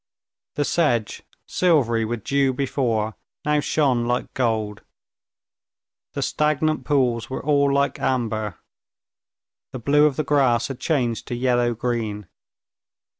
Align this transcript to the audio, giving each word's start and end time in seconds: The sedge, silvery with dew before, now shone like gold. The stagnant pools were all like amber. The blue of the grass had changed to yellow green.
The 0.55 0.65
sedge, 0.65 1.21
silvery 1.45 2.05
with 2.05 2.23
dew 2.23 2.53
before, 2.53 3.15
now 3.45 3.59
shone 3.59 4.07
like 4.07 4.33
gold. 4.33 4.81
The 6.13 6.23
stagnant 6.23 6.85
pools 6.85 7.29
were 7.29 7.45
all 7.45 7.71
like 7.71 7.99
amber. 7.99 8.57
The 9.69 9.77
blue 9.77 10.05
of 10.07 10.15
the 10.15 10.23
grass 10.23 10.69
had 10.69 10.79
changed 10.79 11.27
to 11.27 11.35
yellow 11.35 11.75
green. 11.75 12.25